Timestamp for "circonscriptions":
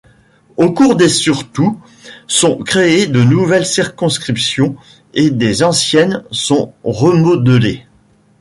3.67-4.75